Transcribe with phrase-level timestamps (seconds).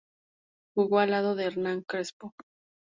[0.73, 2.33] Jugó al lado de Hernán Crespo.